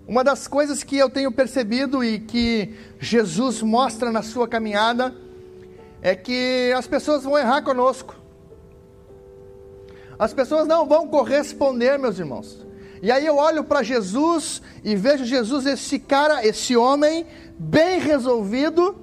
[0.06, 5.14] Uma das coisas que eu tenho percebido e que Jesus mostra na sua caminhada
[6.00, 8.16] é que as pessoas vão errar conosco.
[10.18, 12.66] As pessoas não vão corresponder, meus irmãos.
[13.00, 17.26] E aí eu olho para Jesus e vejo Jesus, esse cara, esse homem,
[17.58, 18.96] bem resolvido,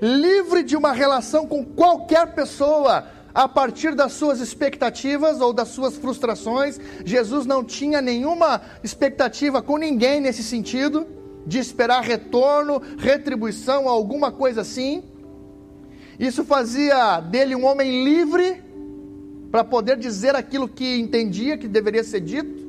[0.00, 5.96] livre de uma relação com qualquer pessoa a partir das suas expectativas ou das suas
[5.96, 6.78] frustrações.
[7.04, 11.06] Jesus não tinha nenhuma expectativa com ninguém nesse sentido,
[11.46, 15.02] de esperar retorno, retribuição, alguma coisa assim.
[16.18, 18.62] Isso fazia dele um homem livre
[19.50, 22.64] para poder dizer aquilo que entendia que deveria ser dito.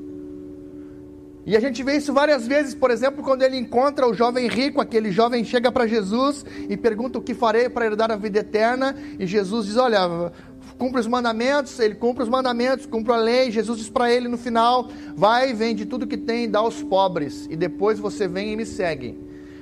[1.46, 4.82] E a gente vê isso várias vezes, por exemplo, quando ele encontra o jovem rico,
[4.82, 8.96] aquele jovem chega para Jesus e pergunta o que farei para herdar a vida eterna,
[9.20, 10.32] e Jesus diz: Olha,
[10.78, 13.52] cumpre os mandamentos, ele cumpre os mandamentos, cumpre a lei.
[13.52, 17.56] Jesus diz para ele no final: Vai, vende tudo que tem dá aos pobres, e
[17.56, 19.20] depois você vem e me segue.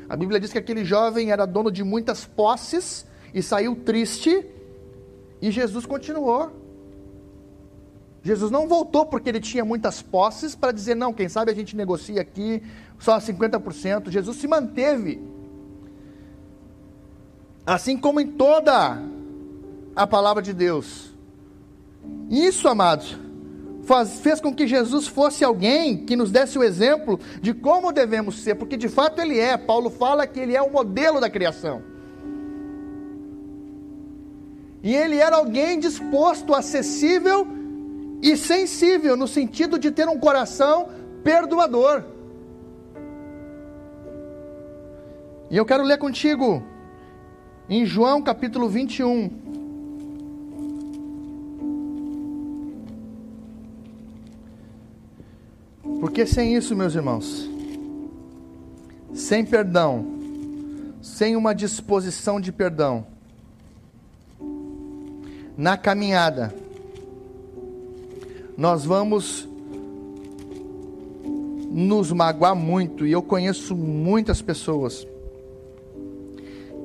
[0.09, 4.45] A Bíblia diz que aquele jovem era dono de muitas posses e saiu triste,
[5.41, 6.63] e Jesus continuou.
[8.23, 11.75] Jesus não voltou porque ele tinha muitas posses para dizer, não, quem sabe a gente
[11.75, 12.63] negocia aqui
[12.97, 14.09] só 50%.
[14.09, 15.21] Jesus se manteve.
[17.65, 19.01] Assim como em toda
[19.95, 21.13] a palavra de Deus.
[22.29, 23.17] Isso, amados,
[23.83, 28.39] faz, fez com que Jesus fosse alguém que nos desse o exemplo de como devemos
[28.39, 29.57] ser, porque de fato ele é.
[29.57, 31.81] Paulo fala que ele é o modelo da criação.
[34.81, 37.47] E ele era alguém disposto, acessível
[38.21, 40.89] e sensível no sentido de ter um coração
[41.23, 42.03] perdoador.
[45.49, 46.63] E eu quero ler contigo
[47.69, 49.62] em João capítulo 21.
[56.03, 57.49] Porque sem isso, meus irmãos,
[59.13, 60.05] sem perdão,
[61.01, 63.07] sem uma disposição de perdão,
[65.57, 66.53] na caminhada,
[68.57, 69.47] nós vamos
[71.71, 75.07] nos magoar muito, e eu conheço muitas pessoas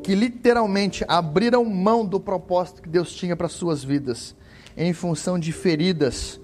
[0.05, 4.37] que literalmente abriram mão do propósito que Deus tinha para suas vidas,
[4.77, 6.39] em função de feridas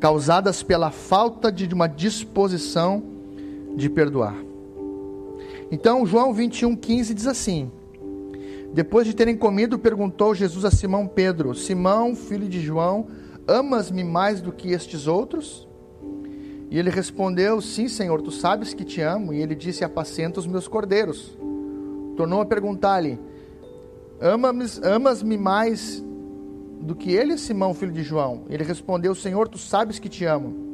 [0.00, 3.02] causadas pela falta de uma disposição
[3.76, 4.34] de perdoar.
[5.70, 7.70] Então, João 21:15 diz assim:
[8.72, 13.06] Depois de terem comido, perguntou Jesus a Simão Pedro: Simão, filho de João,
[13.50, 15.66] Amas-me mais do que estes outros?
[16.70, 19.32] E ele respondeu: Sim, Senhor, tu sabes que te amo.
[19.32, 21.36] E ele disse: Apacenta os meus cordeiros.
[22.16, 23.18] Tornou a perguntar-lhe:
[24.84, 26.00] Amas-me mais
[26.80, 28.44] do que ele, Simão, filho de João?
[28.48, 30.70] Ele respondeu: Senhor, tu sabes que te amo.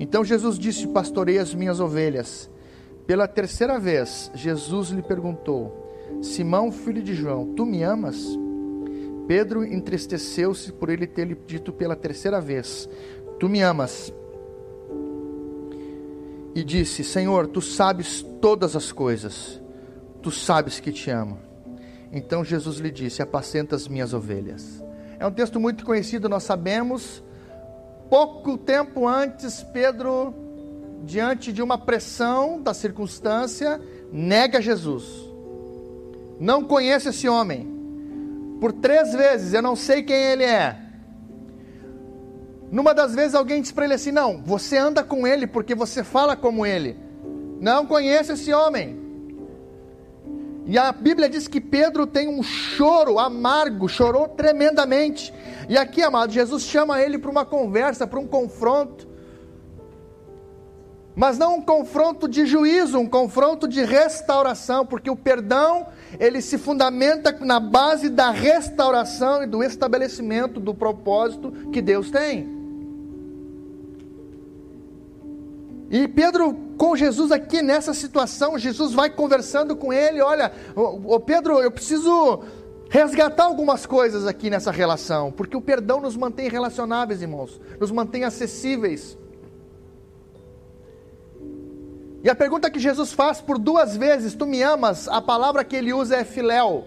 [0.00, 2.50] Então Jesus disse: Pastorei as minhas ovelhas.
[3.06, 5.92] Pela terceira vez, Jesus lhe perguntou:
[6.22, 8.24] Simão, filho de João, tu me amas?
[9.26, 12.88] Pedro entristeceu-se por ele ter lhe dito pela terceira vez:
[13.38, 14.12] Tu me amas.
[16.54, 19.60] E disse: Senhor, tu sabes todas as coisas,
[20.22, 21.38] tu sabes que te amo.
[22.10, 24.81] Então Jesus lhe disse: Apacenta as minhas ovelhas.
[25.22, 27.22] É um texto muito conhecido, nós sabemos.
[28.10, 30.34] Pouco tempo antes, Pedro,
[31.04, 33.80] diante de uma pressão da circunstância,
[34.12, 35.04] nega Jesus.
[36.40, 37.72] Não conhece esse homem
[38.60, 40.76] por três vezes, eu não sei quem ele é.
[42.72, 46.02] Numa das vezes alguém diz para ele assim: Não, você anda com ele porque você
[46.02, 46.96] fala como ele.
[47.60, 49.00] Não conheço esse homem.
[50.64, 55.34] E a Bíblia diz que Pedro tem um choro amargo, chorou tremendamente.
[55.68, 59.08] E aqui, amado, Jesus chama ele para uma conversa, para um confronto.
[61.14, 65.86] Mas não um confronto de juízo, um confronto de restauração, porque o perdão,
[66.18, 72.61] ele se fundamenta na base da restauração e do estabelecimento do propósito que Deus tem.
[75.92, 81.20] E Pedro, com Jesus aqui nessa situação, Jesus vai conversando com ele: olha, ô, ô
[81.20, 82.42] Pedro, eu preciso
[82.88, 88.24] resgatar algumas coisas aqui nessa relação, porque o perdão nos mantém relacionáveis, irmãos, nos mantém
[88.24, 89.18] acessíveis.
[92.24, 95.08] E a pergunta que Jesus faz por duas vezes: Tu me amas?
[95.08, 96.86] A palavra que ele usa é filéu.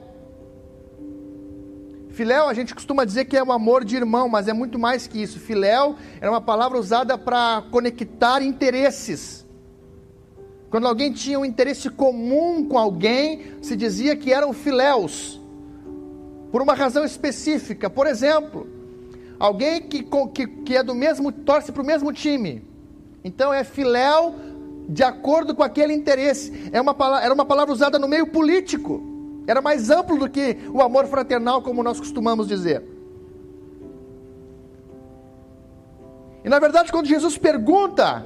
[2.16, 5.06] Filéu, a gente costuma dizer que é o amor de irmão, mas é muito mais
[5.06, 5.38] que isso.
[5.38, 9.46] Filéu era uma palavra usada para conectar interesses.
[10.70, 15.42] Quando alguém tinha um interesse comum com alguém, se dizia que eram filéus,
[16.54, 17.90] por uma razão específica.
[17.90, 18.66] Por exemplo,
[19.38, 20.02] alguém que,
[20.34, 22.66] que, que é do mesmo, torce para o mesmo time.
[23.26, 24.34] Então é filéu
[24.88, 26.70] de acordo com aquele interesse.
[26.72, 29.15] É uma, era uma palavra usada no meio político.
[29.48, 32.84] Era mais amplo do que o amor fraternal, como nós costumamos dizer.
[36.44, 38.26] E na verdade, quando Jesus pergunta,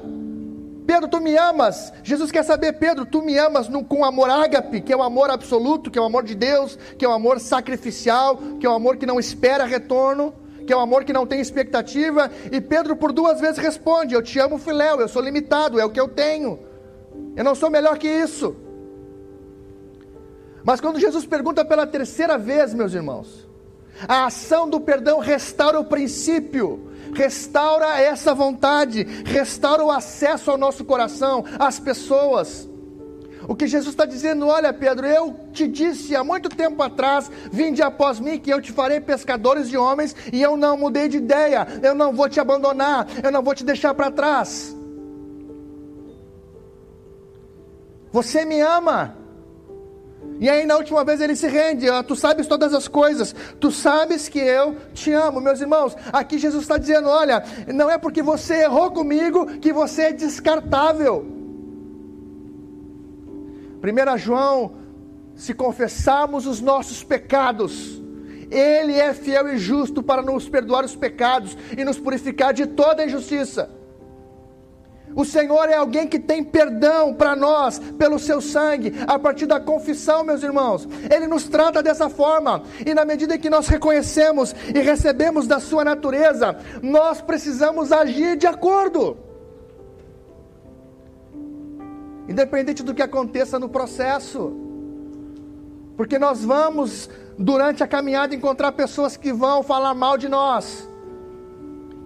[0.86, 1.92] Pedro, tu me amas?
[2.02, 5.30] Jesus quer saber, Pedro, tu me amas no, com amor ágape, que é o amor
[5.30, 8.74] absoluto, que é o amor de Deus, que é o amor sacrificial, que é o
[8.74, 10.34] amor que não espera retorno,
[10.66, 12.30] que é o amor que não tem expectativa.
[12.50, 15.90] E Pedro, por duas vezes, responde: Eu te amo, filéu, eu sou limitado, é o
[15.90, 16.58] que eu tenho.
[17.36, 18.56] Eu não sou melhor que isso.
[20.64, 23.48] Mas quando Jesus pergunta pela terceira vez, meus irmãos,
[24.06, 30.84] a ação do perdão restaura o princípio, restaura essa vontade, restaura o acesso ao nosso
[30.84, 32.68] coração, às pessoas.
[33.48, 37.82] O que Jesus está dizendo, olha Pedro, eu te disse há muito tempo atrás, vinde
[37.82, 41.66] após mim, que eu te farei pescadores de homens, e eu não mudei de ideia,
[41.82, 44.76] eu não vou te abandonar, eu não vou te deixar para trás.
[48.12, 49.16] Você me ama,
[50.40, 53.70] e aí na última vez ele se rende, ó, tu sabes todas as coisas, tu
[53.70, 55.94] sabes que eu te amo, meus irmãos.
[56.10, 61.26] Aqui Jesus está dizendo: olha, não é porque você errou comigo que você é descartável.
[63.82, 64.72] 1 João,
[65.34, 68.00] se confessarmos os nossos pecados,
[68.50, 73.04] Ele é fiel e justo para nos perdoar os pecados e nos purificar de toda
[73.04, 73.68] injustiça.
[75.14, 79.58] O Senhor é alguém que tem perdão para nós pelo seu sangue, a partir da
[79.58, 80.88] confissão, meus irmãos.
[81.10, 85.84] Ele nos trata dessa forma, e na medida que nós reconhecemos e recebemos da sua
[85.84, 89.16] natureza, nós precisamos agir de acordo.
[92.28, 94.52] Independente do que aconteça no processo.
[95.96, 100.89] Porque nós vamos, durante a caminhada, encontrar pessoas que vão falar mal de nós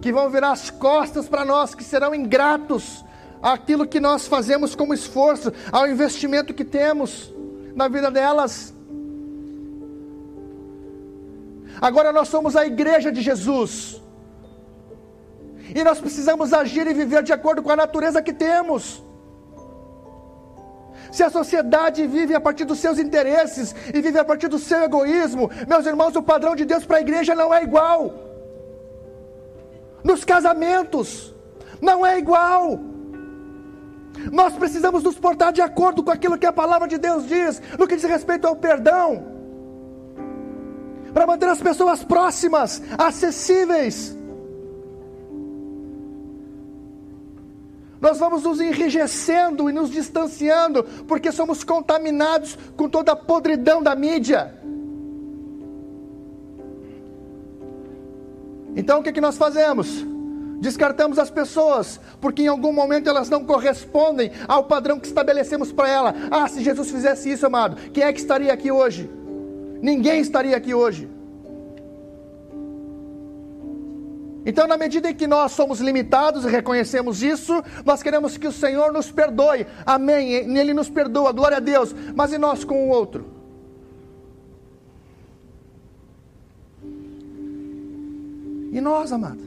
[0.01, 3.03] que vão virar as costas para nós, que serão ingratos
[3.41, 7.33] àquilo que nós fazemos como esforço, ao investimento que temos
[7.75, 8.73] na vida delas.
[11.81, 14.01] Agora nós somos a igreja de Jesus.
[15.73, 19.03] E nós precisamos agir e viver de acordo com a natureza que temos.
[21.11, 24.81] Se a sociedade vive a partir dos seus interesses e vive a partir do seu
[24.83, 28.24] egoísmo, meus irmãos, o padrão de Deus para a igreja não é igual
[30.05, 31.33] nos casamentos,
[31.81, 32.79] não é igual.
[34.31, 37.87] Nós precisamos nos portar de acordo com aquilo que a palavra de Deus diz, no
[37.87, 39.25] que diz respeito ao perdão,
[41.11, 44.15] para manter as pessoas próximas, acessíveis.
[47.99, 53.95] Nós vamos nos enrijecendo e nos distanciando, porque somos contaminados com toda a podridão da
[53.95, 54.53] mídia.
[58.75, 60.05] Então o que, que nós fazemos?
[60.59, 65.89] Descartamos as pessoas, porque em algum momento elas não correspondem ao padrão que estabelecemos para
[65.89, 66.15] ela.
[66.31, 69.09] Ah, se Jesus fizesse isso, amado, quem é que estaria aqui hoje?
[69.81, 71.09] Ninguém estaria aqui hoje.
[74.45, 78.51] Então, na medida em que nós somos limitados e reconhecemos isso, nós queremos que o
[78.51, 79.65] Senhor nos perdoe.
[79.83, 80.33] Amém.
[80.33, 81.95] Ele nos perdoa, glória a Deus.
[82.15, 83.34] Mas e nós com o outro?
[88.75, 89.39] E nós, amado?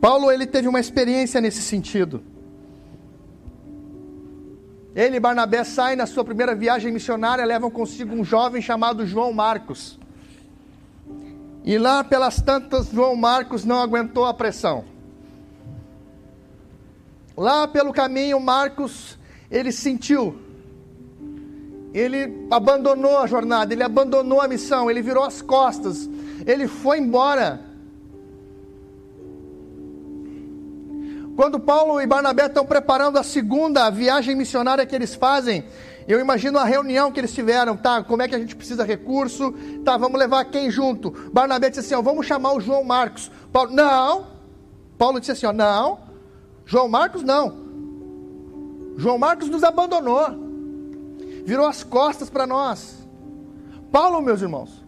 [0.00, 2.24] Paulo ele teve uma experiência nesse sentido.
[4.96, 9.32] Ele e Barnabé saem na sua primeira viagem missionária, levam consigo um jovem chamado João
[9.32, 9.96] Marcos.
[11.64, 14.84] E lá pelas tantas, João Marcos não aguentou a pressão.
[17.36, 19.16] Lá pelo caminho, Marcos
[19.48, 20.36] ele sentiu.
[21.92, 26.08] Ele abandonou a jornada, ele abandonou a missão, ele virou as costas,
[26.46, 27.60] ele foi embora.
[31.36, 35.64] Quando Paulo e Barnabé estão preparando a segunda viagem missionária que eles fazem,
[36.06, 38.02] eu imagino a reunião que eles tiveram, tá?
[38.02, 39.54] Como é que a gente precisa recurso?
[39.84, 41.10] Tá, vamos levar quem junto?
[41.32, 43.30] Barnabé disse assim: ó, vamos chamar o João Marcos.
[43.52, 44.26] Paulo, não.
[44.98, 46.00] Paulo disse assim: ó, não.
[46.66, 47.62] João Marcos não.
[48.96, 50.41] João Marcos nos abandonou,
[51.44, 53.06] virou as costas para nós.
[53.90, 54.82] Paulo, meus irmãos,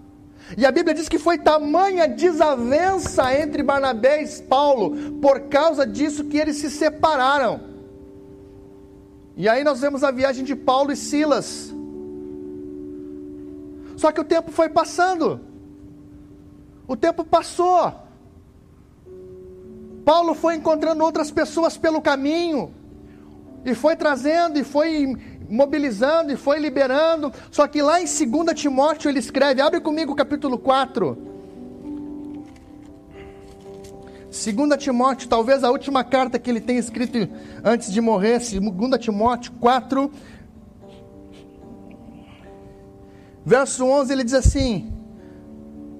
[0.56, 6.24] e a Bíblia diz que foi tamanha desavença entre Barnabé e Paulo, por causa disso
[6.24, 7.60] que eles se separaram.
[9.36, 11.74] E aí nós vemos a viagem de Paulo e Silas.
[13.96, 15.40] Só que o tempo foi passando.
[16.86, 17.92] O tempo passou.
[20.04, 22.72] Paulo foi encontrando outras pessoas pelo caminho.
[23.64, 25.16] E foi trazendo, e foi
[25.48, 27.32] mobilizando, e foi liberando.
[27.50, 31.34] Só que lá em 2 Timóteo ele escreve, abre comigo o capítulo 4.
[34.34, 37.28] 2 Timóteo, talvez a última carta que ele tem escrito
[37.62, 40.10] antes de morrer, 2 Timóteo 4,
[43.46, 44.92] verso 11, ele diz assim: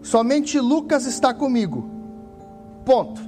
[0.03, 1.89] Somente Lucas está comigo.
[2.85, 3.21] Ponto.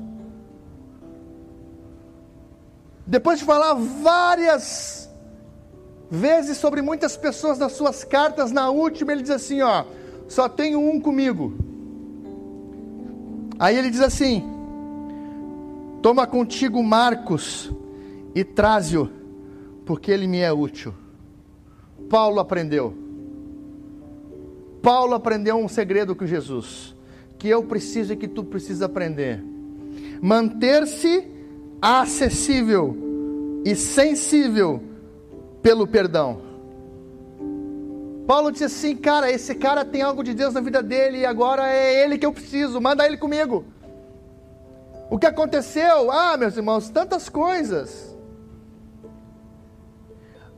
[3.06, 5.05] Depois de falar várias
[6.10, 9.84] vezes sobre muitas pessoas nas suas cartas, na última ele diz assim: Ó,
[10.28, 11.54] só tenho um comigo.
[13.58, 14.44] Aí ele diz assim:
[16.02, 17.72] Toma contigo Marcos
[18.34, 19.10] e traze-o,
[19.84, 20.94] porque ele me é útil.
[22.08, 22.94] Paulo aprendeu.
[24.82, 26.94] Paulo aprendeu um segredo com Jesus,
[27.38, 29.42] que eu preciso e que tu precisa aprender.
[30.20, 31.26] Manter-se
[31.82, 32.96] acessível
[33.64, 34.80] e sensível
[35.66, 36.40] pelo perdão.
[38.24, 41.68] Paulo disse assim, cara, esse cara tem algo de Deus na vida dele e agora
[41.68, 43.64] é ele que eu preciso, manda ele comigo.
[45.10, 46.12] O que aconteceu?
[46.12, 48.16] Ah, meus irmãos, tantas coisas.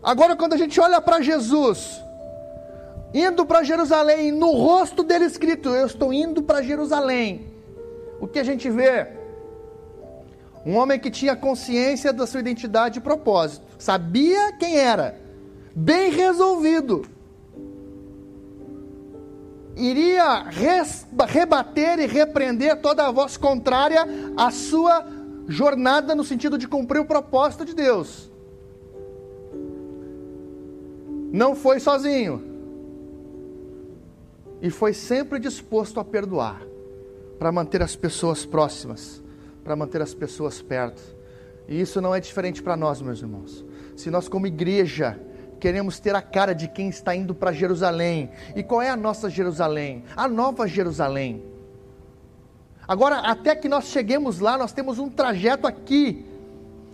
[0.02, 2.02] Agora, quando a gente olha para Jesus,
[3.14, 7.50] indo para Jerusalém, no rosto dele escrito: Eu estou indo para Jerusalém.
[8.20, 9.17] O que a gente vê?
[10.68, 15.18] Um homem que tinha consciência da sua identidade e propósito, sabia quem era,
[15.74, 17.06] bem resolvido.
[19.74, 20.42] Iria
[21.26, 24.04] rebater e repreender toda a voz contrária
[24.36, 25.06] à sua
[25.46, 28.30] jornada no sentido de cumprir o propósito de Deus.
[31.32, 32.44] Não foi sozinho.
[34.60, 36.60] E foi sempre disposto a perdoar,
[37.38, 39.26] para manter as pessoas próximas
[39.68, 41.02] para manter as pessoas perto.
[41.68, 43.62] E isso não é diferente para nós, meus irmãos.
[43.98, 45.20] Se nós, como igreja,
[45.60, 48.30] queremos ter a cara de quem está indo para Jerusalém.
[48.56, 50.04] E qual é a nossa Jerusalém?
[50.16, 51.42] A nova Jerusalém.
[52.86, 56.24] Agora, até que nós cheguemos lá, nós temos um trajeto aqui.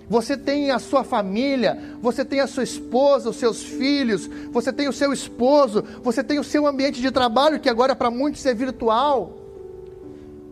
[0.08, 4.88] Você tem a sua família, você tem a sua esposa, os seus filhos, você tem
[4.88, 8.52] o seu esposo, você tem o seu ambiente de trabalho, que agora para muitos é
[8.52, 9.43] virtual.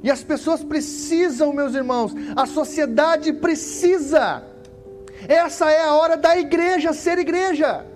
[0.03, 4.42] E as pessoas precisam, meus irmãos, a sociedade precisa.
[5.28, 7.86] Essa é a hora da igreja ser igreja.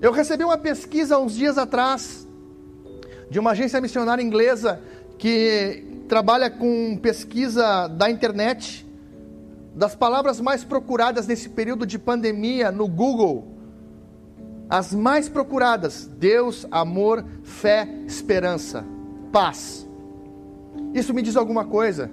[0.00, 2.28] Eu recebi uma pesquisa uns dias atrás
[3.28, 4.80] de uma agência missionária inglesa
[5.18, 8.86] que trabalha com pesquisa da internet,
[9.74, 13.48] das palavras mais procuradas nesse período de pandemia no Google.
[14.68, 18.84] As mais procuradas: Deus, amor, fé, esperança,
[19.32, 19.88] paz.
[20.94, 22.08] Isso me diz alguma coisa.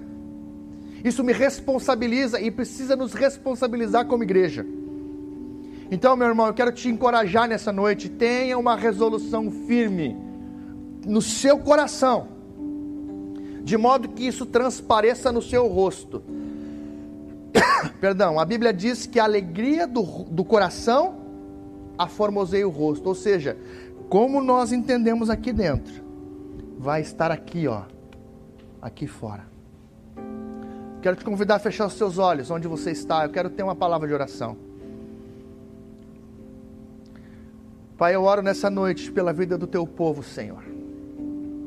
[1.04, 4.66] Isso me responsabiliza e precisa nos responsabilizar como igreja.
[5.90, 8.08] Então, meu irmão, eu quero te encorajar nessa noite.
[8.08, 10.16] Tenha uma resolução firme
[11.06, 12.28] no seu coração,
[13.62, 16.22] de modo que isso transpareça no seu rosto.
[18.00, 21.16] Perdão, a Bíblia diz que a alegria do, do coração
[21.98, 23.08] aformoseia o rosto.
[23.08, 23.56] Ou seja,
[24.08, 26.02] como nós entendemos aqui dentro,
[26.78, 27.82] vai estar aqui, ó,
[28.82, 29.46] aqui fora.
[31.00, 33.24] Quero te convidar a fechar os seus olhos onde você está.
[33.24, 34.56] Eu quero ter uma palavra de oração.
[37.96, 40.64] Pai, eu oro nessa noite pela vida do teu povo, Senhor.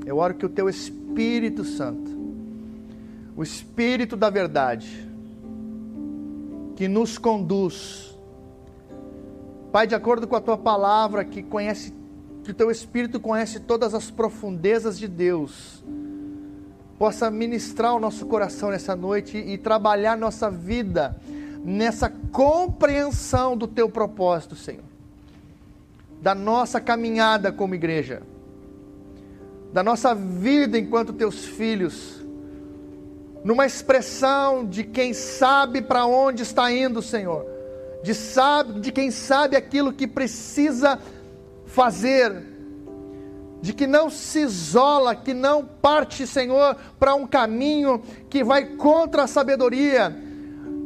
[0.06, 2.12] Eu oro que o teu Espírito Santo,
[3.36, 5.10] o Espírito da verdade,
[6.76, 8.14] que nos conduz,
[9.72, 11.94] Pai, de acordo com a tua palavra, que conhece,
[12.44, 15.84] que o teu Espírito conhece todas as profundezas de Deus
[16.98, 21.16] possa ministrar o nosso coração nessa noite e trabalhar nossa vida
[21.64, 24.84] nessa compreensão do teu propósito, Senhor,
[26.22, 28.22] da nossa caminhada como igreja,
[29.74, 32.24] da nossa vida enquanto teus filhos,
[33.44, 37.46] numa expressão de quem sabe para onde está indo, Senhor,
[38.04, 41.00] de sabe de quem sabe aquilo que precisa
[41.66, 42.55] fazer
[43.66, 48.00] de que não se isola, que não parte, Senhor, para um caminho
[48.30, 50.16] que vai contra a sabedoria,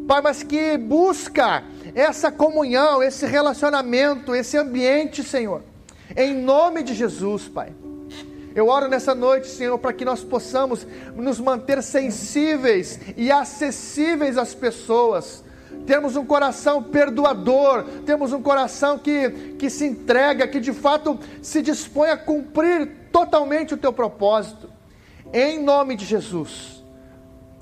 [0.08, 1.62] Pai, mas que busca
[1.94, 5.62] essa comunhão, esse relacionamento, esse ambiente, Senhor,
[6.16, 7.74] em nome de Jesus, Pai.
[8.56, 14.56] Eu oro nessa noite, Senhor, para que nós possamos nos manter sensíveis e acessíveis às
[14.56, 15.44] pessoas
[15.90, 21.64] temos um coração perdoador, temos um coração que, que se entrega, que de fato se
[21.64, 24.70] dispõe a cumprir totalmente o teu propósito.
[25.34, 26.84] Em nome de Jesus,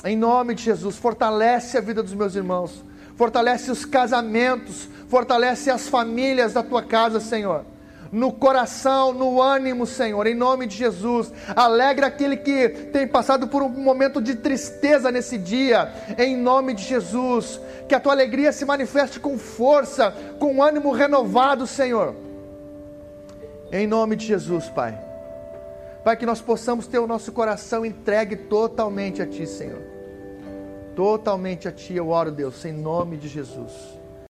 [0.04, 2.84] em nome de Jesus, fortalece a vida dos meus irmãos,
[3.16, 7.64] fortalece os casamentos, fortalece as famílias da tua casa, Senhor
[8.12, 11.32] no coração, no ânimo, Senhor, em nome de Jesus.
[11.56, 16.84] Alegra aquele que tem passado por um momento de tristeza nesse dia, em nome de
[16.84, 17.60] Jesus.
[17.88, 22.16] Que a tua alegria se manifeste com força, com ânimo renovado, Senhor.
[23.72, 24.98] Em nome de Jesus, Pai.
[26.04, 29.82] Pai, que nós possamos ter o nosso coração entregue totalmente a Ti, Senhor.
[30.96, 33.97] Totalmente a Ti eu oro, Deus, em nome de Jesus.